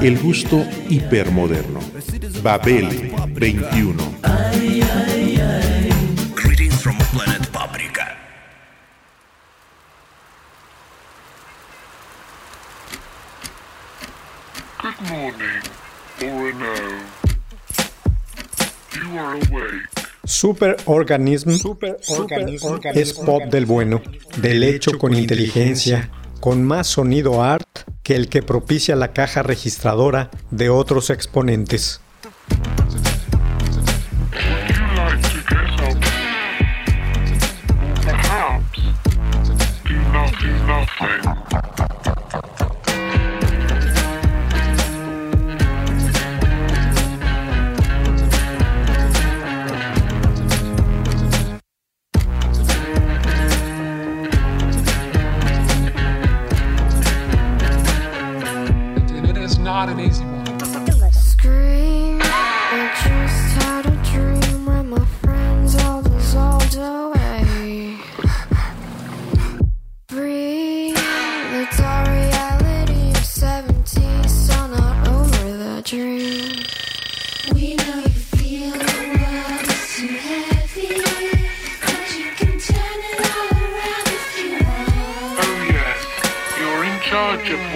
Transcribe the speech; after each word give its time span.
El 0.00 0.18
gusto 0.18 0.64
hipermoderno. 0.88 1.80
Babel 2.42 3.12
21. 3.34 4.14
Greetings 6.34 6.82
from 6.82 6.96
planet 7.12 7.48
Paprika. 7.52 8.16
Good 14.80 15.00
morning, 15.08 15.62
or 16.22 16.52
no. 16.54 16.74
You 18.94 19.18
are 19.18 19.34
awake. 19.34 19.88
Superorganism 20.24 21.50
es 22.94 23.12
pop 23.12 23.42
del 23.44 23.66
bueno, 23.66 24.00
del 24.36 24.62
hecho 24.62 24.98
con 24.98 25.14
inteligencia, 25.14 26.10
con 26.40 26.64
más 26.64 26.86
sonido 26.86 27.42
art 27.42 27.91
que 28.02 28.16
el 28.16 28.28
que 28.28 28.42
propicia 28.42 28.96
la 28.96 29.12
caja 29.12 29.42
registradora 29.42 30.30
de 30.50 30.70
otros 30.70 31.10
exponentes. 31.10 32.00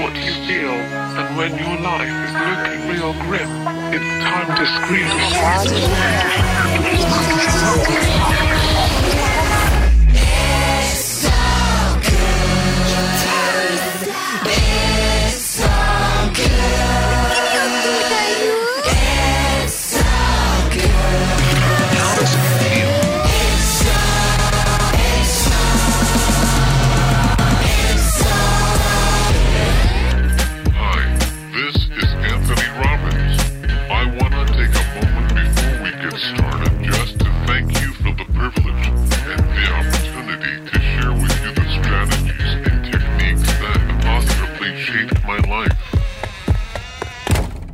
What 0.06 0.14
you 0.24 0.32
feel, 0.46 0.70
and 0.70 1.36
when 1.36 1.50
your 1.58 1.76
life 1.80 2.08
is 2.08 2.32
looking 2.32 2.88
real 2.88 3.12
grim, 3.24 3.50
it's 3.92 4.06
time 4.22 4.54
to 4.54 4.64
scream. 8.46 8.55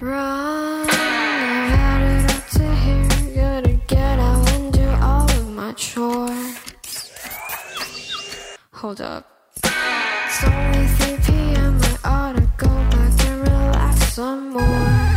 Run, 0.02 0.90
I've 0.90 1.70
had 1.70 2.02
it 2.02 2.34
up 2.34 2.48
to 2.48 2.74
here. 2.74 3.06
Gotta 3.36 3.78
get 3.86 4.18
out 4.18 4.50
and 4.50 4.72
do 4.72 4.88
all 5.00 5.30
of 5.30 5.48
my 5.54 5.72
chores. 5.74 7.12
Hold 8.72 9.00
up. 9.00 9.52
It's 9.62 10.42
only 10.42 10.86
3 10.88 11.16
p.m. 11.24 11.80
I 12.02 12.10
ought 12.10 12.34
to 12.34 12.40
go 12.56 12.66
back 12.66 13.24
and 13.26 13.42
relax 13.42 14.14
some 14.14 14.50
more. 14.50 15.12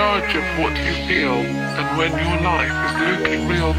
Oh 0.00 0.14
of 0.34 0.58
what 0.58 0.76
you 0.76 0.92
feel, 1.08 1.40
and 1.78 1.98
when 1.98 2.12
your 2.12 2.40
life 2.42 2.70
is 2.86 2.94
looking 3.08 3.48
real 3.48 3.72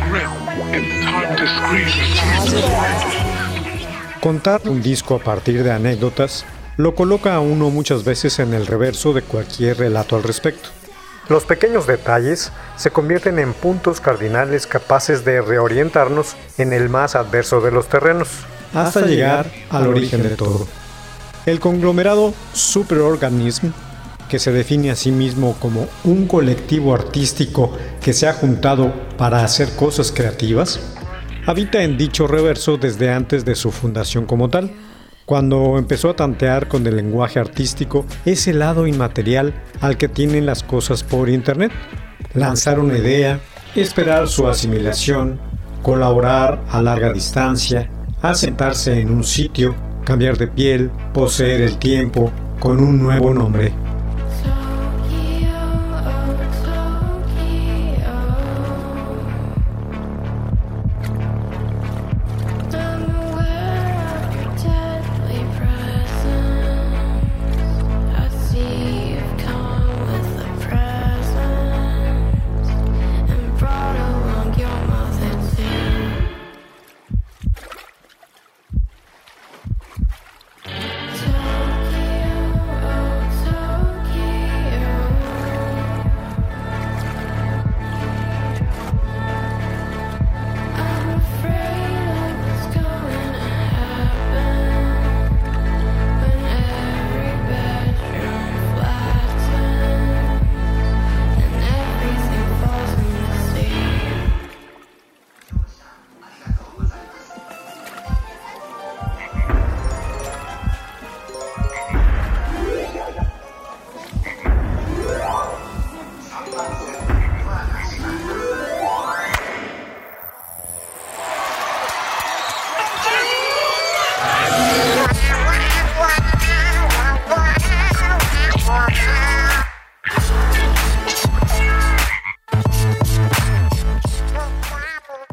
Contar 4.21 4.61
un 4.65 4.81
disco 4.81 5.15
a 5.15 5.19
partir 5.19 5.63
de 5.63 5.71
anécdotas 5.71 6.45
lo 6.77 6.95
coloca 6.95 7.35
a 7.35 7.39
uno 7.39 7.69
muchas 7.69 8.03
veces 8.03 8.39
en 8.39 8.53
el 8.53 8.65
reverso 8.65 9.13
de 9.13 9.21
cualquier 9.21 9.77
relato 9.77 10.15
al 10.15 10.23
respecto. 10.23 10.69
Los 11.29 11.43
pequeños 11.43 11.85
detalles 11.85 12.51
se 12.75 12.89
convierten 12.89 13.37
en 13.37 13.53
puntos 13.53 14.01
cardinales 14.01 14.65
capaces 14.65 15.23
de 15.25 15.41
reorientarnos 15.41 16.35
en 16.57 16.73
el 16.73 16.89
más 16.89 17.15
adverso 17.15 17.61
de 17.61 17.71
los 17.71 17.87
terrenos, 17.87 18.29
hasta 18.73 19.01
llegar 19.01 19.51
al 19.69 19.87
origen 19.87 20.23
de 20.23 20.29
todo. 20.29 20.67
El 21.45 21.59
conglomerado 21.59 22.33
Superorganism, 22.53 23.67
que 24.29 24.39
se 24.39 24.51
define 24.53 24.91
a 24.91 24.95
sí 24.95 25.11
mismo 25.11 25.57
como 25.59 25.87
un 26.05 26.27
colectivo 26.27 26.93
artístico 26.93 27.75
que 28.01 28.13
se 28.13 28.27
ha 28.27 28.33
juntado 28.33 28.93
para 29.17 29.43
hacer 29.43 29.75
cosas 29.75 30.11
creativas, 30.11 30.79
habita 31.45 31.83
en 31.83 31.97
dicho 31.97 32.27
reverso 32.27 32.77
desde 32.77 33.11
antes 33.11 33.43
de 33.43 33.55
su 33.55 33.71
fundación 33.71 34.25
como 34.25 34.49
tal, 34.49 34.71
cuando 35.25 35.77
empezó 35.77 36.11
a 36.11 36.15
tantear 36.15 36.67
con 36.67 36.87
el 36.87 36.95
lenguaje 36.95 37.39
artístico 37.39 38.05
ese 38.25 38.53
lado 38.53 38.87
inmaterial 38.87 39.53
al 39.81 39.97
que 39.97 40.07
tienen 40.07 40.45
las 40.45 40.63
cosas 40.63 41.03
por 41.03 41.29
internet. 41.29 41.71
Lanzar 42.33 42.79
una 42.79 42.97
idea, 42.97 43.39
esperar 43.75 44.27
su 44.27 44.47
asimilación, 44.47 45.39
colaborar 45.81 46.63
a 46.69 46.81
larga 46.81 47.13
distancia, 47.13 47.89
asentarse 48.21 48.99
en 48.99 49.11
un 49.11 49.23
sitio, 49.23 49.75
cambiar 50.03 50.37
de 50.37 50.47
piel, 50.47 50.91
poseer 51.13 51.61
el 51.61 51.77
tiempo 51.77 52.31
con 52.59 52.79
un 52.79 53.01
nuevo 53.01 53.33
nombre. 53.33 53.71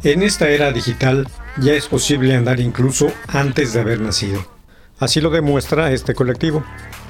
En 0.06 0.23
esta 0.23 0.49
era 0.49 0.70
digital 0.70 1.26
ya 1.61 1.73
es 1.73 1.88
posible 1.88 2.37
andar 2.37 2.61
incluso 2.61 3.08
antes 3.26 3.73
de 3.73 3.81
haber 3.81 4.00
nacido. 4.00 4.41
Así 5.00 5.20
lo 5.20 5.31
demuestra 5.31 5.91
este 5.91 6.14
colectivo. 6.14 6.62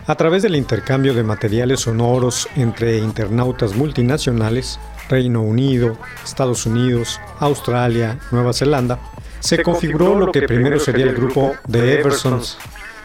A 0.07 0.15
través 0.15 0.43
del 0.43 0.57
intercambio 0.57 1.13
de 1.13 1.23
materiales 1.23 1.81
sonoros 1.81 2.49
entre 2.57 2.97
internautas 2.97 3.77
multinacionales, 3.77 4.81
Reino 5.11 5.43
Unido, 5.43 5.99
Estados 6.25 6.65
Unidos, 6.65 7.21
Australia, 7.39 8.19
Nueva 8.31 8.55
Zelanda, 8.55 8.99
se 9.41 9.63
configuró 9.63 10.19
lo 10.19 10.33
que 10.33 10.49
primero 10.49 10.81
sería 10.81 11.05
el 11.05 11.15
grupo 11.15 11.55
The 11.71 12.01
Eversons. 12.01 12.57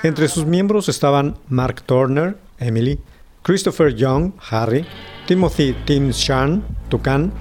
Entre 0.04 0.30
sus 0.30 0.46
miembros 0.46 0.88
estaban 0.88 1.38
Mark 1.50 1.82
Turner, 1.82 2.38
Emily, 2.60 2.98
Christopher 3.42 3.94
Young, 3.94 4.32
Harry, 4.52 4.86
Timothy 5.28 5.76
Tim 5.84 6.12
Shan, 6.12 6.64
Tucan, 6.88 7.34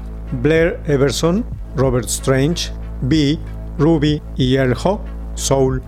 Blair 0.43 0.81
Everson, 0.89 1.45
Robert 1.77 2.07
Strange, 2.07 2.73
B, 3.03 3.39
Ruby 3.79 4.23
y 4.37 4.57
Earl 4.57 4.77
Hawk, 4.83 5.01
Soul. 5.35 5.83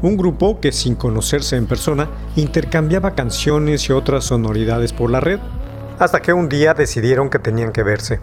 Un 0.00 0.16
grupo 0.16 0.60
que 0.60 0.72
sin 0.72 0.94
conocerse 0.94 1.56
en 1.56 1.66
persona 1.66 2.08
intercambiaba 2.36 3.14
canciones 3.14 3.88
y 3.88 3.92
otras 3.92 4.24
sonoridades 4.24 4.92
por 4.92 5.10
la 5.10 5.20
red, 5.20 5.40
hasta 5.98 6.22
que 6.22 6.32
un 6.32 6.48
día 6.48 6.74
decidieron 6.74 7.30
que 7.30 7.38
tenían 7.38 7.72
que 7.72 7.82
verse. 7.82 8.20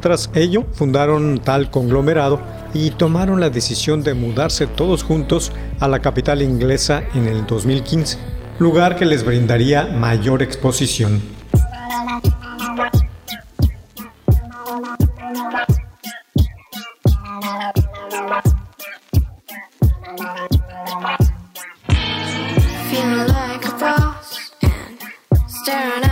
Tras 0.00 0.30
ello, 0.34 0.66
fundaron 0.72 1.40
tal 1.42 1.70
conglomerado 1.70 2.38
y 2.74 2.90
tomaron 2.90 3.40
la 3.40 3.48
decisión 3.48 4.02
de 4.02 4.12
mudarse 4.12 4.66
todos 4.66 5.02
juntos 5.02 5.50
a 5.80 5.88
la 5.88 6.00
capital 6.00 6.42
inglesa 6.42 7.04
en 7.14 7.26
el 7.26 7.46
2015, 7.46 8.18
lugar 8.58 8.96
que 8.96 9.06
les 9.06 9.24
brindaría 9.24 9.86
mayor 9.86 10.42
exposición. 10.42 11.22
Feeling 20.16 20.52
like 23.26 23.64
a 23.66 23.72
boss 23.80 24.52
and 24.62 25.02
staring 25.48 26.03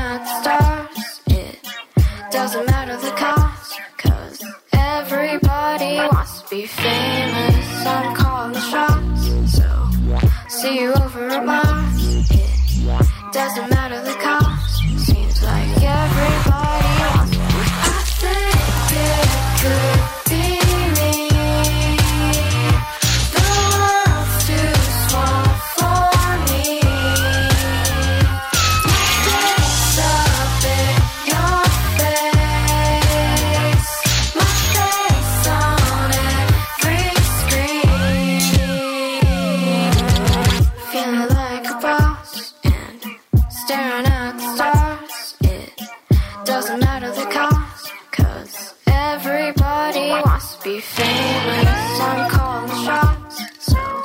famous. 51.45 52.01
I'm 52.01 52.31
calling 52.31 52.69
the 52.69 52.85
shots, 52.85 53.43
so 53.59 54.03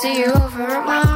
see 0.00 0.18
you 0.20 0.26
over 0.26 0.62
at 0.62 0.86
Mars. 0.86 1.07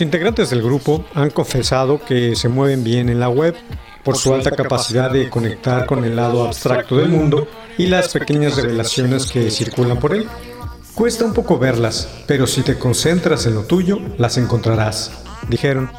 Los 0.00 0.06
integrantes 0.06 0.48
del 0.48 0.62
grupo 0.62 1.04
han 1.12 1.28
confesado 1.28 2.02
que 2.02 2.34
se 2.34 2.48
mueven 2.48 2.82
bien 2.82 3.10
en 3.10 3.20
la 3.20 3.28
web 3.28 3.54
por 4.02 4.16
su 4.16 4.32
alta 4.32 4.50
capacidad 4.50 5.10
de 5.10 5.28
conectar 5.28 5.84
con 5.84 6.06
el 6.06 6.16
lado 6.16 6.46
abstracto 6.46 6.96
del 6.96 7.10
mundo 7.10 7.46
y 7.76 7.84
las 7.84 8.08
pequeñas 8.08 8.56
revelaciones 8.56 9.30
que 9.30 9.50
circulan 9.50 9.98
por 9.98 10.14
él. 10.14 10.26
Cuesta 10.94 11.26
un 11.26 11.34
poco 11.34 11.58
verlas, 11.58 12.08
pero 12.26 12.46
si 12.46 12.62
te 12.62 12.78
concentras 12.78 13.44
en 13.44 13.52
lo 13.52 13.64
tuyo, 13.64 14.00
las 14.16 14.38
encontrarás, 14.38 15.12
dijeron. 15.50 15.90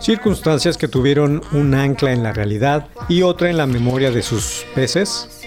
Circunstancias 0.00 0.78
que 0.78 0.88
tuvieron 0.88 1.42
un 1.52 1.74
ancla 1.74 2.12
en 2.12 2.22
la 2.22 2.32
realidad 2.32 2.88
y 3.10 3.20
otra 3.20 3.50
en 3.50 3.58
la 3.58 3.66
memoria 3.66 4.10
de 4.10 4.22
sus 4.22 4.64
peces 4.74 5.42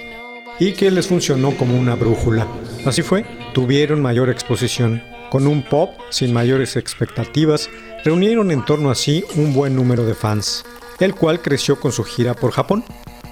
y 0.59 0.73
que 0.73 0.91
les 0.91 1.07
funcionó 1.07 1.57
como 1.57 1.75
una 1.75 1.95
brújula. 1.95 2.45
Así 2.85 3.01
fue, 3.01 3.25
tuvieron 3.55 4.03
mayor 4.03 4.29
exposición. 4.29 5.01
Con 5.31 5.45
un 5.45 5.61
pop 5.61 5.89
sin 6.09 6.31
mayores 6.31 6.77
expectativas, 6.77 7.69
reunieron 8.07 8.51
en 8.51 8.63
torno 8.63 8.89
a 8.89 8.95
sí 8.95 9.25
un 9.35 9.53
buen 9.53 9.75
número 9.75 10.05
de 10.05 10.15
fans, 10.15 10.63
el 11.01 11.13
cual 11.13 11.41
creció 11.41 11.77
con 11.77 11.91
su 11.91 12.05
gira 12.05 12.35
por 12.35 12.51
Japón. 12.53 12.85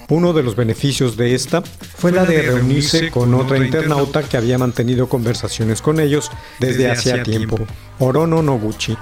Uno 0.09 0.33
de 0.33 0.43
los 0.43 0.57
beneficios 0.57 1.15
de 1.15 1.33
esta 1.33 1.61
fue 1.61 2.11
la 2.11 2.25
de 2.25 2.41
reunirse 2.41 3.09
con 3.09 3.33
otra 3.35 3.57
internauta 3.57 4.23
que 4.23 4.35
había 4.35 4.57
mantenido 4.57 5.07
conversaciones 5.07 5.81
con 5.81 6.01
ellos 6.01 6.29
desde 6.59 6.91
hacía 6.91 7.23
tiempo, 7.23 7.57
Orono 7.99 8.41
Noguchi. 8.41 8.97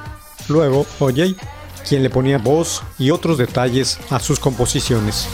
Luego, 0.47 0.85
Oyei, 0.99 1.35
quien 1.89 2.03
le 2.03 2.11
ponía 2.11 2.37
voz 2.37 2.83
y 2.99 3.09
otros 3.09 3.39
detalles 3.39 3.97
a 4.11 4.19
sus 4.19 4.39
composiciones. 4.39 5.27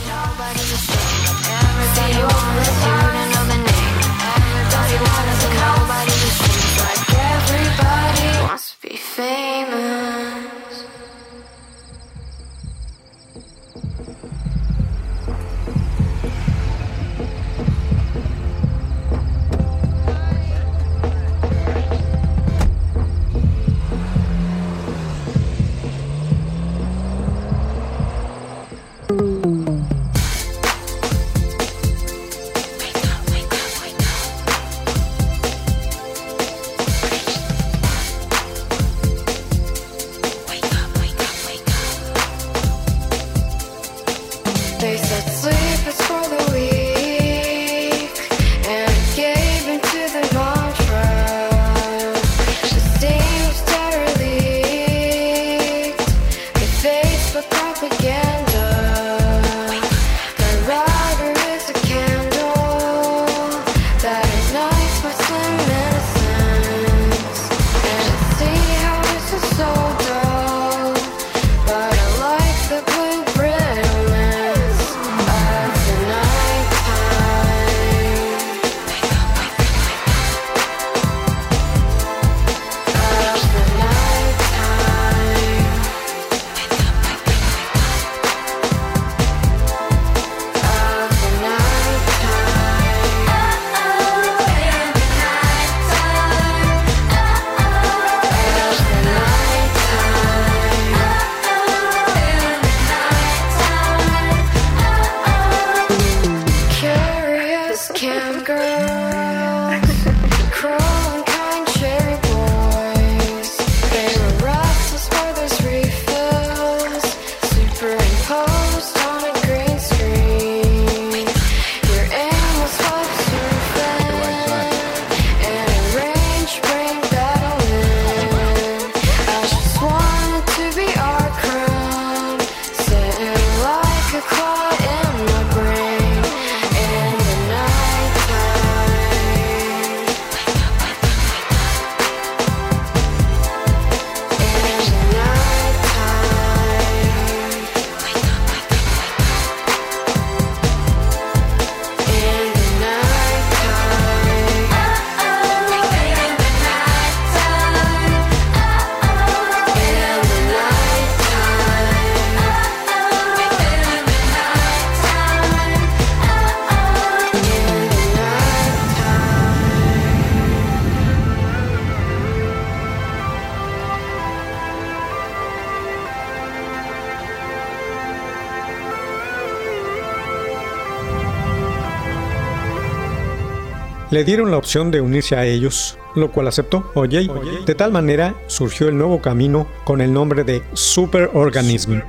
Le 184.10 184.24
dieron 184.24 184.50
la 184.50 184.56
opción 184.56 184.90
de 184.90 185.00
unirse 185.00 185.36
a 185.36 185.44
ellos, 185.44 185.96
lo 186.16 186.32
cual 186.32 186.48
aceptó 186.48 186.90
OJ. 186.94 187.64
De 187.64 187.74
tal 187.76 187.92
manera 187.92 188.34
surgió 188.48 188.88
el 188.88 188.98
nuevo 188.98 189.20
camino 189.22 189.68
con 189.84 190.00
el 190.00 190.12
nombre 190.12 190.42
de 190.42 190.62
Superorganism 190.72 192.00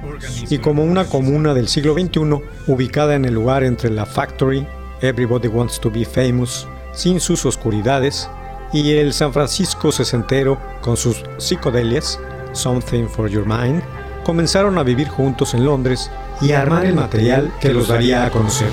y 0.50 0.58
como 0.58 0.84
una 0.84 1.06
comuna 1.06 1.54
del 1.54 1.68
siglo 1.68 1.94
XXI 1.94 2.42
ubicada 2.68 3.14
en 3.14 3.26
el 3.26 3.36
lugar 3.36 3.64
entre 3.64 3.92
la 3.92 4.08
Factory, 4.08 4.66
Everybody 5.02 5.48
Wants 5.48 5.80
to 5.80 5.92
Be 5.92 6.04
Famous, 6.04 6.68
sin 6.94 7.20
sus 7.20 7.46
oscuridades, 7.46 8.28
y 8.74 8.94
el 8.94 9.14
San 9.14 9.34
Francisco 9.34 9.92
sesentero 9.92 10.58
con 10.82 10.98
sus 10.98 11.24
psicodelias, 11.38 12.20
Something 12.54 13.08
for 13.08 13.30
Your 13.30 13.46
Mind, 13.46 13.84
comenzaron 14.24 14.78
a 14.78 14.84
vivir 14.84 15.08
juntos 15.08 15.54
en 15.54 15.66
Londres 15.66 16.10
y 16.42 16.52
a 16.52 16.62
armar 16.62 16.86
el 16.86 16.96
material 16.96 17.52
que 17.60 17.74
los 17.74 17.88
daría 17.88 18.26
a 18.26 18.32
conocer. 18.32 18.70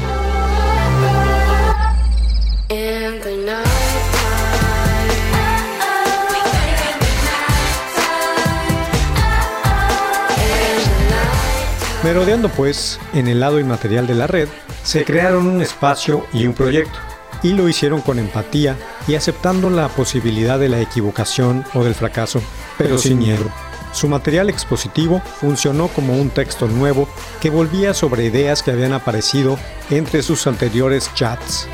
Merodeando 12.08 12.48
pues 12.48 12.98
en 13.12 13.28
el 13.28 13.40
lado 13.40 13.60
inmaterial 13.60 14.06
de 14.06 14.14
la 14.14 14.26
red, 14.26 14.48
se 14.82 15.04
crearon 15.04 15.46
un 15.46 15.60
espacio 15.60 16.24
y 16.32 16.46
un 16.46 16.54
proyecto, 16.54 16.98
y 17.42 17.52
lo 17.52 17.68
hicieron 17.68 18.00
con 18.00 18.18
empatía 18.18 18.78
y 19.06 19.14
aceptando 19.14 19.68
la 19.68 19.88
posibilidad 19.88 20.58
de 20.58 20.70
la 20.70 20.80
equivocación 20.80 21.66
o 21.74 21.84
del 21.84 21.94
fracaso, 21.94 22.40
pero 22.78 22.96
sin 22.96 23.18
miedo. 23.18 23.44
Su 23.92 24.08
material 24.08 24.48
expositivo 24.48 25.20
funcionó 25.38 25.88
como 25.88 26.16
un 26.16 26.30
texto 26.30 26.66
nuevo 26.66 27.06
que 27.42 27.50
volvía 27.50 27.92
sobre 27.92 28.24
ideas 28.24 28.62
que 28.62 28.70
habían 28.70 28.94
aparecido 28.94 29.58
entre 29.90 30.22
sus 30.22 30.46
anteriores 30.46 31.10
chats. 31.14 31.68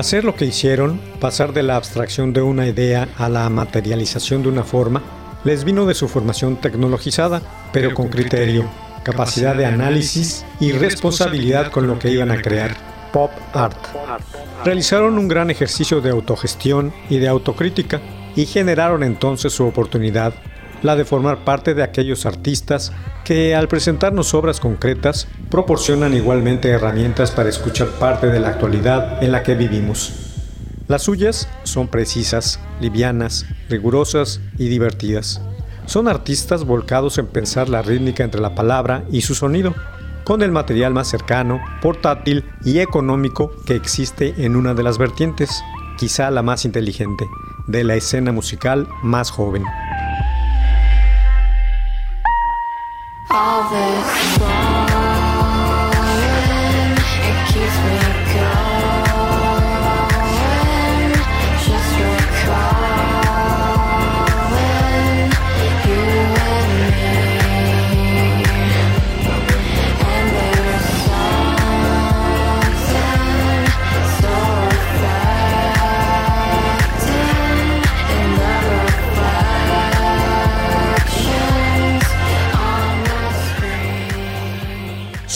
Hacer 0.00 0.24
lo 0.24 0.34
que 0.34 0.46
hicieron, 0.46 0.98
pasar 1.20 1.52
de 1.52 1.62
la 1.62 1.76
abstracción 1.76 2.32
de 2.32 2.40
una 2.40 2.66
idea 2.66 3.06
a 3.18 3.28
la 3.28 3.46
materialización 3.50 4.42
de 4.42 4.48
una 4.48 4.64
forma, 4.64 5.02
les 5.44 5.62
vino 5.64 5.84
de 5.84 5.92
su 5.92 6.08
formación 6.08 6.56
tecnologizada, 6.56 7.42
pero 7.70 7.92
con 7.92 8.08
criterio, 8.08 8.66
capacidad 9.02 9.54
de 9.54 9.66
análisis 9.66 10.46
y 10.58 10.72
responsabilidad 10.72 11.70
con 11.70 11.86
lo 11.86 11.98
que 11.98 12.10
iban 12.10 12.30
a 12.30 12.40
crear, 12.40 12.78
pop 13.12 13.30
art. 13.52 13.76
Realizaron 14.64 15.18
un 15.18 15.28
gran 15.28 15.50
ejercicio 15.50 16.00
de 16.00 16.08
autogestión 16.08 16.94
y 17.10 17.18
de 17.18 17.28
autocrítica 17.28 18.00
y 18.34 18.46
generaron 18.46 19.02
entonces 19.02 19.52
su 19.52 19.66
oportunidad, 19.66 20.32
la 20.82 20.96
de 20.96 21.04
formar 21.04 21.44
parte 21.44 21.74
de 21.74 21.82
aquellos 21.82 22.26
artistas 22.26 22.92
que 23.24 23.54
al 23.54 23.68
presentarnos 23.68 24.34
obras 24.34 24.60
concretas 24.60 25.28
proporcionan 25.50 26.14
igualmente 26.14 26.68
herramientas 26.68 27.30
para 27.30 27.48
escuchar 27.48 27.88
parte 27.88 28.28
de 28.28 28.40
la 28.40 28.48
actualidad 28.48 29.22
en 29.22 29.32
la 29.32 29.42
que 29.42 29.54
vivimos. 29.54 30.12
Las 30.88 31.02
suyas 31.02 31.48
son 31.62 31.86
precisas, 31.86 32.58
livianas, 32.80 33.46
rigurosas 33.68 34.40
y 34.58 34.68
divertidas. 34.68 35.40
Son 35.86 36.08
artistas 36.08 36.64
volcados 36.64 37.18
en 37.18 37.26
pensar 37.26 37.68
la 37.68 37.82
rítmica 37.82 38.24
entre 38.24 38.40
la 38.40 38.54
palabra 38.54 39.04
y 39.10 39.20
su 39.20 39.34
sonido, 39.34 39.74
con 40.24 40.42
el 40.42 40.50
material 40.50 40.92
más 40.92 41.08
cercano, 41.08 41.60
portátil 41.80 42.44
y 42.64 42.78
económico 42.78 43.52
que 43.66 43.74
existe 43.74 44.34
en 44.38 44.56
una 44.56 44.74
de 44.74 44.82
las 44.82 44.98
vertientes, 44.98 45.62
quizá 45.96 46.30
la 46.30 46.42
más 46.42 46.64
inteligente, 46.64 47.24
de 47.66 47.84
la 47.84 47.94
escena 47.94 48.32
musical 48.32 48.88
más 49.02 49.30
joven. 49.30 49.64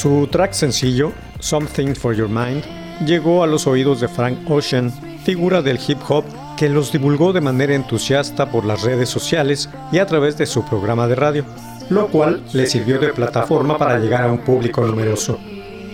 Su 0.05 0.27
track 0.27 0.53
sencillo, 0.53 1.15
Something 1.41 1.95
for 1.95 2.15
Your 2.15 2.29
Mind, 2.29 2.63
llegó 3.07 3.43
a 3.43 3.47
los 3.47 3.67
oídos 3.67 4.03
de 4.03 4.09
Frank 4.09 4.37
Ocean, 4.51 4.93
figura 5.25 5.63
del 5.63 5.79
hip 5.89 5.97
hop 6.07 6.27
que 6.59 6.69
los 6.69 6.93
divulgó 6.93 7.33
de 7.33 7.41
manera 7.41 7.75
entusiasta 7.75 8.51
por 8.51 8.67
las 8.67 8.83
redes 8.83 9.09
sociales 9.09 9.71
y 9.93 10.01
a 10.01 10.07
través 10.07 10.37
de 10.37 10.45
su 10.45 10.63
programa 10.63 11.09
de 11.09 11.15
radio, 11.15 11.47
lo 11.89 12.09
cual 12.09 12.43
le 12.53 12.67
sirvió 12.67 12.99
de 12.99 13.15
plataforma 13.15 13.79
para 13.79 13.99
llegar 13.99 14.25
a 14.25 14.31
un 14.31 14.41
público 14.41 14.87
numeroso. 14.87 15.39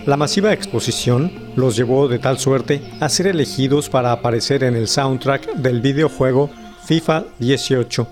La 0.05 0.17
masiva 0.17 0.51
exposición 0.51 1.31
los 1.55 1.77
llevó 1.77 2.09
de 2.09 2.19
tal 2.19 2.37
suerte 2.37 2.81
a 2.99 3.07
ser 3.07 3.27
elegidos 3.27 3.87
para 3.87 4.11
aparecer 4.11 4.65
en 4.65 4.75
el 4.75 4.89
soundtrack 4.89 5.53
del 5.53 5.79
videojuego 5.79 6.49
FIFA 6.83 7.27
18. 7.39 8.07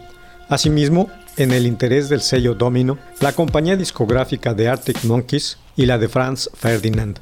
Asimismo, 0.47 1.09
en 1.37 1.51
el 1.51 1.65
interés 1.65 2.09
del 2.09 2.21
sello 2.21 2.53
Domino, 2.53 2.97
la 3.21 3.33
compañía 3.33 3.75
discográfica 3.75 4.53
de 4.53 4.67
Arctic 4.67 5.03
Monkeys 5.03 5.57
y 5.75 5.85
la 5.85 5.97
de 5.97 6.09
Franz 6.09 6.49
Ferdinand. 6.53 7.19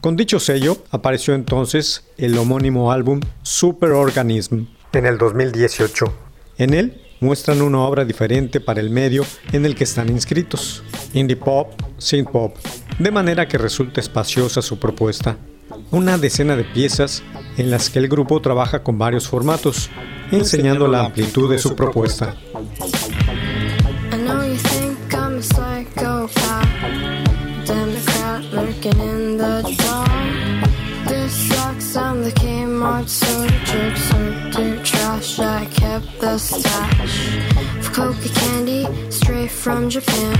Con 0.00 0.16
dicho 0.16 0.40
sello 0.40 0.78
apareció 0.90 1.34
entonces 1.34 2.04
el 2.16 2.38
homónimo 2.38 2.90
álbum 2.90 3.20
Superorganism 3.42 4.64
en 4.92 5.06
el 5.06 5.18
2018. 5.18 6.12
En 6.56 6.74
él 6.74 7.02
muestran 7.20 7.60
una 7.60 7.80
obra 7.80 8.04
diferente 8.04 8.60
para 8.60 8.80
el 8.80 8.90
medio 8.90 9.24
en 9.52 9.66
el 9.66 9.74
que 9.74 9.84
están 9.84 10.08
inscritos, 10.08 10.82
indie 11.12 11.36
pop, 11.36 11.72
synth 11.98 12.30
pop, 12.30 12.56
de 12.98 13.10
manera 13.10 13.46
que 13.46 13.58
resulta 13.58 14.00
espaciosa 14.00 14.62
su 14.62 14.78
propuesta. 14.78 15.36
Una 15.90 16.18
decena 16.18 16.56
de 16.56 16.64
piezas 16.64 17.22
en 17.56 17.70
las 17.70 17.90
que 17.90 17.98
el 17.98 18.08
grupo 18.08 18.40
trabaja 18.40 18.82
con 18.82 18.98
varios 18.98 19.28
formatos, 19.28 19.90
enseñando 20.32 20.88
la 20.88 21.04
amplitud 21.04 21.50
de 21.50 21.58
su 21.58 21.76
propuesta. 21.76 22.36
Kept 35.90 36.20
the 36.20 36.38
stash 36.38 37.36
of 37.80 37.92
coca 37.92 38.28
candy 38.28 38.86
straight 39.10 39.50
from 39.50 39.90
Japan. 39.90 40.36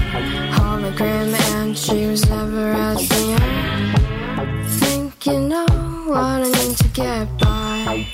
Hologram, 0.52 1.34
and 1.56 1.76
she 1.76 2.06
was 2.06 2.30
never 2.30 2.70
as 2.70 3.10
young. 3.10 4.64
Think 4.78 5.26
you 5.26 5.40
know 5.40 5.66
what 6.06 6.46
I 6.46 6.50
need 6.50 6.76
to 6.76 6.88
get 6.90 7.26
by. 7.38 8.06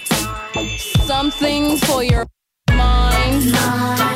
Something 0.78 1.76
for 1.76 2.02
your 2.02 2.24
mind. 2.70 3.52
Mind. 3.52 4.15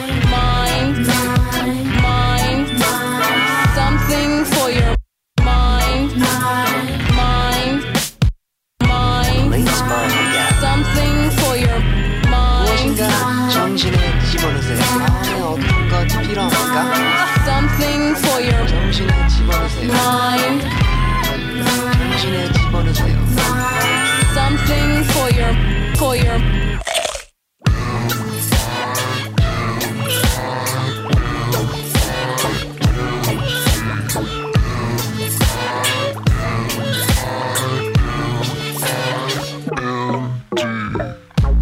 Something 24.35 25.05
for 25.13 25.31
your 25.31 25.55
for 25.97 26.17
your 26.17 26.39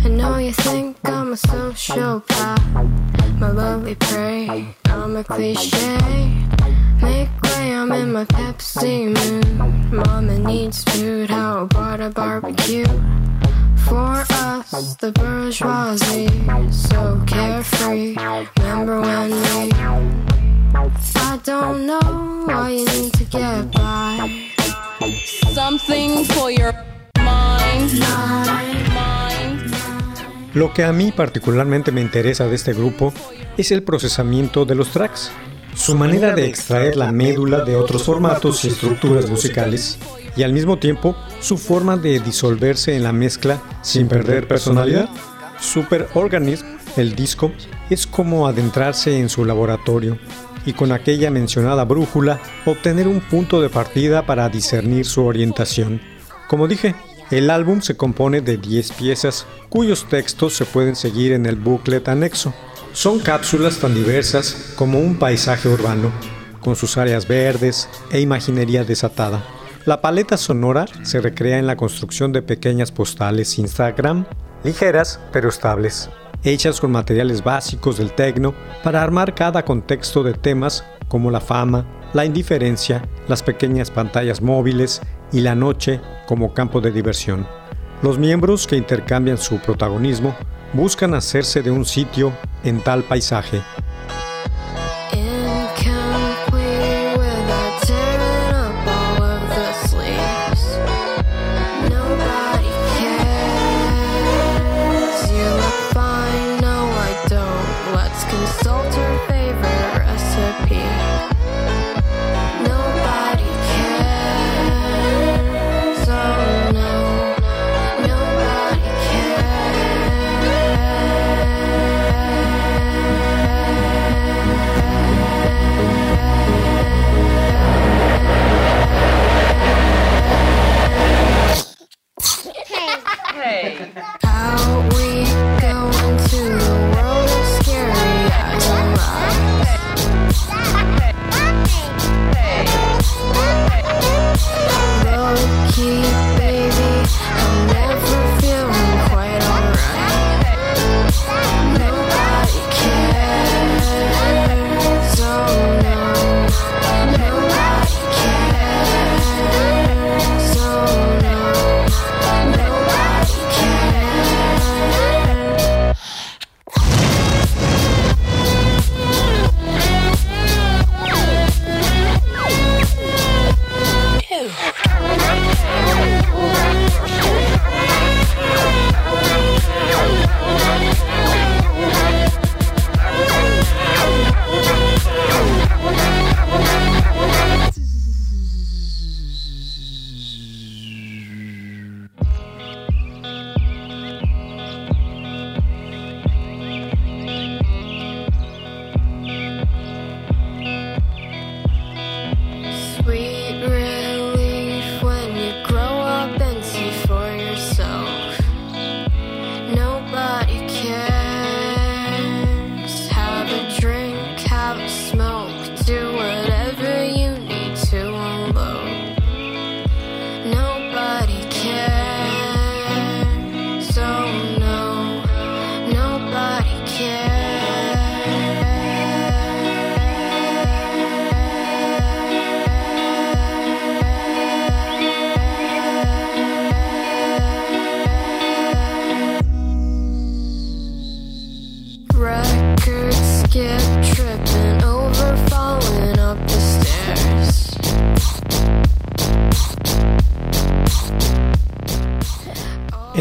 I 0.00 0.08
know 0.08 0.38
you 0.38 0.52
think 0.52 0.96
I'm 1.04 1.32
a 1.32 1.36
sociopath, 1.36 3.40
my 3.40 3.50
lovely 3.50 3.94
prey. 3.96 4.74
I'm 4.86 5.16
a 5.16 5.24
cliche. 5.24 5.98
Make 7.02 7.02
way, 7.02 7.28
I'm 7.28 7.37
my 8.12 8.24
Pepsi 8.24 9.14
mood. 9.14 9.92
Mama 9.92 10.38
needs 10.38 10.84
food, 10.84 11.30
how 11.30 11.62
about 11.62 12.00
a 12.00 12.10
barbecue? 12.10 12.86
For 13.88 14.24
us, 14.30 14.96
the 14.96 15.12
bourgeoisie, 15.12 16.28
so 16.70 17.22
carefree. 17.26 18.16
Remember 18.58 19.00
when 19.00 19.30
we? 19.30 19.72
I 21.16 21.38
don't 21.42 21.86
know 21.86 22.44
why 22.46 22.70
you 22.70 22.84
need 22.86 23.12
to 23.14 23.24
get 23.24 23.72
by. 23.72 24.48
something 25.54 26.24
for 26.24 26.50
your 26.50 26.72
mind. 27.16 27.90
Mind. 28.94 29.72
Lo 30.54 30.72
que 30.72 30.84
a 30.84 30.92
mí 30.92 31.12
particularmente 31.12 31.92
me 31.92 32.00
interesa 32.00 32.46
de 32.46 32.54
este 32.54 32.72
grupo 32.72 33.12
es 33.56 33.70
el 33.72 33.82
procesamiento 33.82 34.64
de 34.64 34.74
los 34.74 34.90
tracks, 34.90 35.30
su 35.78 35.94
manera 35.94 36.34
de 36.34 36.44
extraer 36.44 36.96
la 36.96 37.12
médula 37.12 37.64
de 37.64 37.76
otros 37.76 38.02
formatos 38.02 38.64
y 38.64 38.68
estructuras 38.68 39.30
musicales, 39.30 39.96
y 40.36 40.42
al 40.42 40.52
mismo 40.52 40.78
tiempo 40.78 41.16
su 41.40 41.56
forma 41.56 41.96
de 41.96 42.18
disolverse 42.18 42.96
en 42.96 43.04
la 43.04 43.12
mezcla 43.12 43.62
sin 43.82 44.08
perder 44.08 44.48
personalidad. 44.48 45.08
Super 45.60 46.08
Organism, 46.14 46.66
el 46.96 47.14
disco, 47.14 47.52
es 47.90 48.06
como 48.06 48.46
adentrarse 48.46 49.18
en 49.18 49.28
su 49.28 49.44
laboratorio 49.44 50.18
y 50.66 50.72
con 50.72 50.92
aquella 50.92 51.30
mencionada 51.30 51.84
brújula 51.84 52.40
obtener 52.66 53.06
un 53.06 53.20
punto 53.20 53.62
de 53.62 53.70
partida 53.70 54.26
para 54.26 54.48
discernir 54.48 55.06
su 55.06 55.24
orientación. 55.24 56.00
Como 56.48 56.66
dije, 56.66 56.96
el 57.30 57.50
álbum 57.50 57.82
se 57.82 57.96
compone 57.96 58.40
de 58.40 58.56
10 58.56 58.92
piezas 58.92 59.46
cuyos 59.68 60.08
textos 60.08 60.54
se 60.54 60.64
pueden 60.64 60.96
seguir 60.96 61.32
en 61.32 61.46
el 61.46 61.56
booklet 61.56 62.08
anexo. 62.08 62.52
Son 62.92 63.20
cápsulas 63.20 63.78
tan 63.78 63.94
diversas 63.94 64.72
como 64.76 64.98
un 64.98 65.16
paisaje 65.16 65.68
urbano, 65.68 66.10
con 66.60 66.74
sus 66.74 66.96
áreas 66.96 67.28
verdes 67.28 67.88
e 68.10 68.20
imaginería 68.20 68.84
desatada. 68.84 69.44
La 69.84 70.00
paleta 70.00 70.36
sonora 70.36 70.86
se 71.02 71.20
recrea 71.20 71.58
en 71.58 71.66
la 71.66 71.76
construcción 71.76 72.32
de 72.32 72.42
pequeñas 72.42 72.90
postales 72.90 73.58
Instagram, 73.58 74.26
ligeras 74.64 75.20
pero 75.32 75.48
estables, 75.48 76.10
hechas 76.42 76.80
con 76.80 76.90
materiales 76.90 77.44
básicos 77.44 77.98
del 77.98 78.12
tecno 78.12 78.54
para 78.82 79.02
armar 79.02 79.34
cada 79.34 79.64
contexto 79.64 80.22
de 80.22 80.34
temas 80.34 80.84
como 81.08 81.30
la 81.30 81.40
fama, 81.40 81.86
la 82.14 82.24
indiferencia, 82.24 83.02
las 83.28 83.42
pequeñas 83.42 83.90
pantallas 83.90 84.42
móviles 84.42 85.00
y 85.30 85.40
la 85.40 85.54
noche 85.54 86.00
como 86.26 86.52
campo 86.54 86.80
de 86.80 86.90
diversión. 86.90 87.46
Los 88.02 88.18
miembros 88.18 88.66
que 88.66 88.76
intercambian 88.76 89.38
su 89.38 89.58
protagonismo 89.58 90.34
buscan 90.72 91.14
hacerse 91.14 91.62
de 91.62 91.70
un 91.70 91.84
sitio 91.84 92.32
en 92.64 92.80
tal 92.82 93.02
paisaje. 93.02 93.62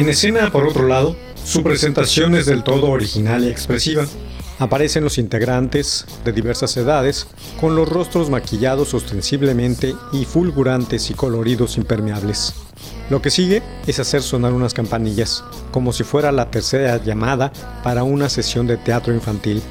En 0.08 0.12
escena, 0.12 0.50
por 0.54 0.66
otro 0.66 0.88
lado, 0.88 1.18
su 1.44 1.64
presentación 1.64 2.34
es 2.34 2.46
del 2.46 2.64
todo 2.64 2.90
original 2.92 3.44
y 3.44 3.50
expresiva. 3.50 4.06
Aparecen 4.58 5.04
los 5.04 5.18
integrantes 5.18 6.06
de 6.24 6.32
diversas 6.32 6.78
edades 6.78 7.28
con 7.60 7.76
los 7.76 7.90
rostros 7.90 8.30
maquillados 8.30 8.94
ostensiblemente 8.94 9.94
y 10.14 10.24
fulgurantes 10.24 11.10
y 11.10 11.14
coloridos 11.14 11.76
impermeables. 11.76 12.54
Lo 13.10 13.22
que 13.22 13.30
sigue 13.30 13.62
es 13.86 14.00
hacer 14.00 14.22
sonar 14.22 14.54
unas 14.54 14.74
campanillas, 14.74 15.44
como 15.72 15.92
si 15.92 16.06
fuera 16.06 16.32
la 16.32 16.52
tercera 16.52 17.04
llamada 17.04 17.52
para 17.84 18.04
una 18.04 18.30
sesión 18.30 18.66
de 18.66 18.78
teatro 18.78 19.14
infantil. 19.14 19.62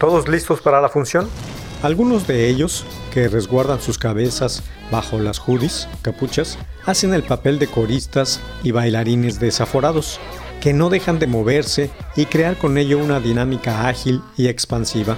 ¿Todos 0.00 0.26
listos 0.26 0.62
para 0.62 0.80
la 0.80 0.88
función? 0.88 1.28
Algunos 1.82 2.28
de 2.28 2.48
ellos, 2.48 2.84
que 3.12 3.26
resguardan 3.26 3.80
sus 3.80 3.98
cabezas 3.98 4.62
bajo 4.92 5.18
las 5.18 5.40
hoodies, 5.40 5.88
capuchas, 6.02 6.56
hacen 6.86 7.12
el 7.12 7.24
papel 7.24 7.58
de 7.58 7.66
coristas 7.66 8.40
y 8.62 8.70
bailarines 8.70 9.40
desaforados, 9.40 10.20
que 10.60 10.72
no 10.72 10.90
dejan 10.90 11.18
de 11.18 11.26
moverse 11.26 11.90
y 12.14 12.26
crear 12.26 12.56
con 12.56 12.78
ello 12.78 12.98
una 12.98 13.18
dinámica 13.18 13.88
ágil 13.88 14.22
y 14.36 14.46
expansiva. 14.46 15.16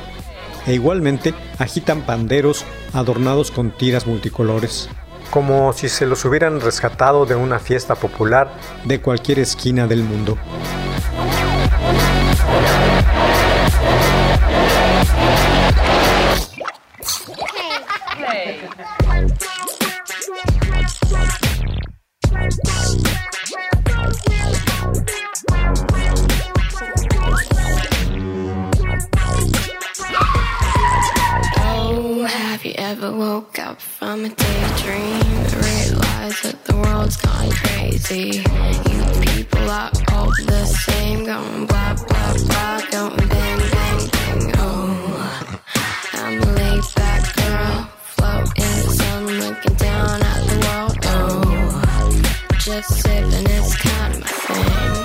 E 0.66 0.72
igualmente 0.72 1.35
agitan 1.59 2.00
panderos 2.00 2.64
adornados 2.94 3.50
con 3.50 3.70
tiras 3.70 4.07
multicolores, 4.07 4.88
como 5.31 5.70
si 5.74 5.90
se 5.90 6.07
los 6.07 6.24
hubieran 6.24 6.62
rescatado 6.62 7.27
de 7.27 7.35
una 7.35 7.59
fiesta 7.59 7.94
popular 7.94 8.50
de 8.87 9.03
cualquier 9.03 9.40
esquina 9.40 9.87
del 9.87 10.03
mundo. 10.03 10.38
Ever 32.94 33.11
woke 33.11 33.59
up 33.59 33.80
from 33.80 34.24
a 34.24 34.28
daydream? 34.28 35.20
Realized 35.66 36.44
that 36.44 36.64
the 36.64 36.76
world's 36.76 37.16
gone 37.16 37.50
crazy. 37.50 38.44
You 38.88 39.00
people 39.20 39.68
are 39.68 39.90
all 40.12 40.30
the 40.46 40.64
same, 40.64 41.24
going 41.24 41.66
blah 41.66 41.94
blah 41.94 42.35
blah, 42.46 42.80
going 42.92 43.28
bang 43.28 43.59
bang 43.74 44.11
bang. 44.14 44.52
Oh, 44.59 45.33
I'm 46.12 46.40
a 46.40 46.46
laid 46.59 46.85
back 46.94 47.22
girl, 47.37 47.88
float 48.14 48.46
in 48.64 48.74
the 48.85 48.92
sun, 48.98 49.26
looking 49.42 49.74
down 49.74 50.22
at 50.33 50.40
the 50.50 50.57
world. 50.64 50.96
Oh, 51.14 52.22
just 52.59 52.90
sipping, 53.02 53.46
it's 53.57 53.74
kind 53.76 54.14
of 54.14 54.20
my 54.20 54.94
thing. 54.94 55.04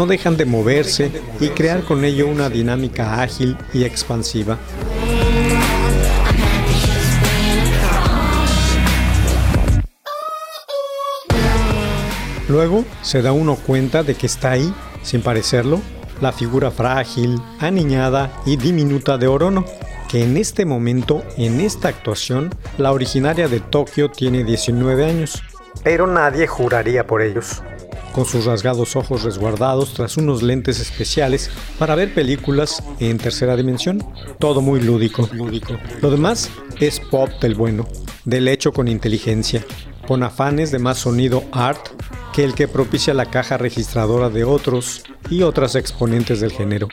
No 0.00 0.06
dejan 0.06 0.38
de 0.38 0.46
moverse 0.46 1.12
y 1.40 1.50
crear 1.50 1.82
con 1.82 2.06
ello 2.06 2.26
una 2.26 2.48
dinámica 2.48 3.20
ágil 3.20 3.54
y 3.74 3.84
expansiva. 3.84 4.56
Luego 12.48 12.86
se 13.02 13.20
da 13.20 13.32
uno 13.32 13.56
cuenta 13.56 14.02
de 14.02 14.14
que 14.14 14.24
está 14.24 14.52
ahí, 14.52 14.72
sin 15.02 15.20
parecerlo, 15.20 15.82
la 16.22 16.32
figura 16.32 16.70
frágil, 16.70 17.38
aniñada 17.58 18.32
y 18.46 18.56
diminuta 18.56 19.18
de 19.18 19.26
Orono, 19.26 19.66
que 20.08 20.24
en 20.24 20.38
este 20.38 20.64
momento, 20.64 21.22
en 21.36 21.60
esta 21.60 21.88
actuación, 21.88 22.48
la 22.78 22.92
originaria 22.92 23.48
de 23.48 23.60
Tokio 23.60 24.10
tiene 24.10 24.44
19 24.44 25.04
años. 25.04 25.42
Pero 25.84 26.06
nadie 26.06 26.46
juraría 26.46 27.06
por 27.06 27.20
ellos. 27.20 27.62
Con 28.12 28.24
sus 28.24 28.44
rasgados 28.44 28.96
ojos 28.96 29.22
resguardados 29.22 29.94
tras 29.94 30.16
unos 30.16 30.42
lentes 30.42 30.80
especiales 30.80 31.50
para 31.78 31.94
ver 31.94 32.12
películas 32.12 32.82
en 32.98 33.18
tercera 33.18 33.56
dimensión. 33.56 34.04
Todo 34.38 34.60
muy 34.60 34.80
lúdico. 34.80 35.28
lúdico. 35.32 35.74
Lo 36.00 36.10
demás 36.10 36.50
es 36.80 36.98
pop 36.98 37.30
del 37.40 37.54
bueno, 37.54 37.86
del 38.24 38.48
hecho 38.48 38.72
con 38.72 38.88
inteligencia, 38.88 39.64
con 40.08 40.22
afanes 40.22 40.72
de 40.72 40.80
más 40.80 40.98
sonido 40.98 41.44
art 41.52 41.88
que 42.32 42.44
el 42.44 42.54
que 42.54 42.68
propicia 42.68 43.14
la 43.14 43.26
caja 43.26 43.58
registradora 43.58 44.28
de 44.28 44.44
otros 44.44 45.02
y 45.28 45.42
otras 45.42 45.74
exponentes 45.74 46.40
del 46.40 46.52
género. 46.52 46.88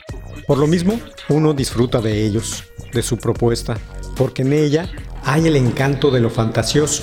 Por 0.46 0.58
lo 0.58 0.66
mismo, 0.66 1.00
uno 1.28 1.52
disfruta 1.52 2.00
de 2.00 2.24
ellos, 2.24 2.64
de 2.92 3.02
su 3.02 3.18
propuesta, 3.18 3.76
porque 4.16 4.42
en 4.42 4.52
ella 4.52 4.90
hay 5.24 5.46
el 5.46 5.56
encanto 5.56 6.10
de 6.10 6.20
lo 6.20 6.30
fantasioso, 6.30 7.02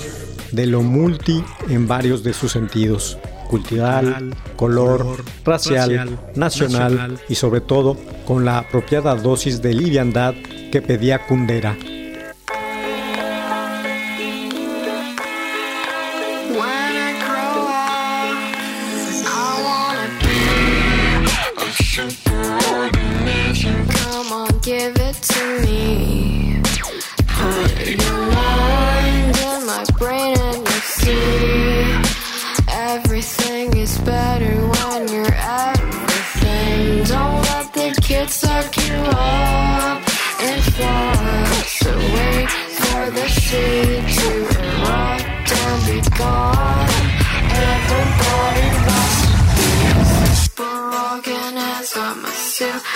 de 0.52 0.66
lo 0.66 0.82
multi 0.82 1.44
en 1.68 1.86
varios 1.86 2.22
de 2.22 2.32
sus 2.32 2.52
sentidos, 2.52 3.18
cultural, 3.46 4.34
color, 4.56 5.24
racial, 5.44 6.18
nacional 6.34 7.18
y 7.28 7.34
sobre 7.34 7.60
todo 7.60 7.96
con 8.26 8.44
la 8.44 8.58
apropiada 8.58 9.14
dosis 9.14 9.62
de 9.62 9.74
liviandad 9.74 10.34
que 10.70 10.82
pedía 10.82 11.26
Kundera. 11.26 11.76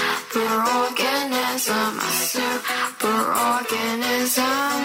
Superorganism, 0.00 1.92
a 1.98 2.00
superorganism. 2.32 4.80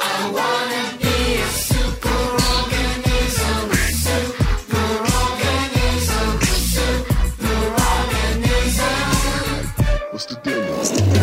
I 0.00 0.02
wanna 0.36 0.84
be 1.00 1.16
a 1.36 1.48
superorganism, 1.68 3.62
a 3.72 3.74
superorganism, 4.04 6.28
a 6.40 6.42
superorganism. 6.74 8.98
What's 10.12 10.26
the 10.26 10.36
deal? 10.44 10.64
What's 10.76 10.90
the 10.90 11.00
deal? 11.00 11.14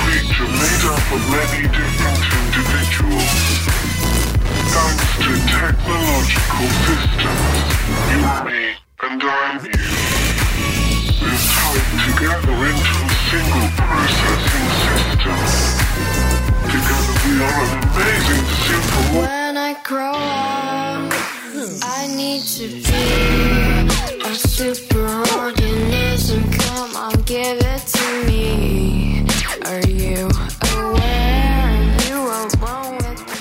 creature 0.00 0.50
made 0.60 0.84
up 0.94 1.04
of 1.14 1.22
many 1.30 1.60
different 1.76 2.22
individuals. 2.40 3.34
Thanks 4.72 5.10
to 5.22 5.32
technological 5.54 6.68
I 9.52 9.79
single 13.30 13.68
processing 13.76 14.68
system. 14.82 15.70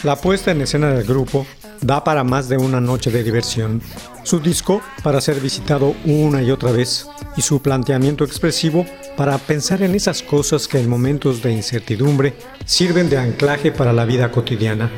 La 0.04 0.16
puesta 0.16 0.52
en 0.52 0.62
escena 0.62 0.90
del 0.92 1.04
grupo 1.04 1.46
da 1.90 2.04
para 2.04 2.24
más 2.24 2.48
de 2.48 2.56
una 2.56 2.80
noche 2.80 3.10
de 3.10 3.24
diversión. 3.24 3.82
Su 4.22 4.40
disco 4.40 4.80
para 5.02 5.20
ser 5.22 5.40
visitado 5.40 5.96
una 6.06 6.40
y 6.44 6.52
otra 6.52 6.72
vez 6.72 7.08
y 7.36 7.42
su 7.42 7.64
planteamiento 7.64 8.24
expresivo 8.24 8.86
para 9.18 9.40
pensar 9.40 9.82
en 9.82 9.96
esas 9.96 10.22
cosas 10.22 10.68
que 10.68 10.80
en 10.80 10.88
momentos 10.88 11.42
de 11.42 11.52
incertidumbre 11.52 12.36
sirven 12.64 13.10
de 13.10 13.18
anclaje 13.18 13.72
para 13.72 13.92
la 13.92 14.06
vida 14.06 14.30
cotidiana, 14.30 14.92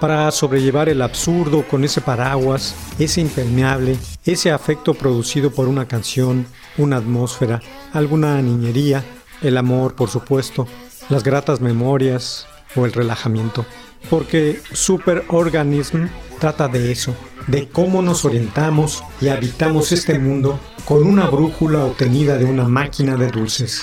para 0.00 0.28
sobrellevar 0.32 0.88
el 0.88 1.02
absurdo 1.02 1.62
con 1.68 1.84
ese 1.84 2.00
paraguas, 2.00 2.74
ese 2.98 3.20
impermeable, 3.20 3.96
ese 4.24 4.50
afecto 4.50 4.92
producido 4.92 5.52
por 5.52 5.68
una 5.68 5.86
canción, 5.86 6.46
una 6.78 6.96
atmósfera, 6.96 7.60
alguna 7.92 8.42
niñería, 8.42 9.04
el 9.40 9.56
amor, 9.56 9.94
por 9.94 10.10
supuesto, 10.10 10.66
las 11.10 11.22
gratas 11.22 11.60
memorias 11.60 12.48
o 12.74 12.86
el 12.86 12.92
relajamiento. 12.92 13.64
Porque 14.10 14.60
Superorganism 14.72 16.06
trata 16.38 16.68
de 16.68 16.92
eso, 16.92 17.14
de 17.46 17.68
cómo 17.68 18.02
nos 18.02 18.24
orientamos 18.24 19.02
y 19.20 19.28
habitamos 19.28 19.92
este 19.92 20.18
mundo 20.18 20.60
con 20.84 21.06
una 21.06 21.26
brújula 21.26 21.84
obtenida 21.84 22.36
de 22.36 22.44
una 22.44 22.68
máquina 22.68 23.16
de 23.16 23.28
dulces. 23.28 23.82